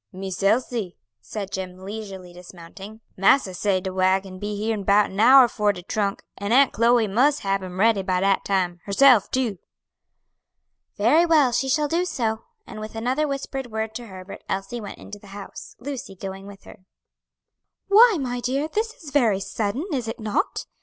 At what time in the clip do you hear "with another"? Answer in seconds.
12.79-13.27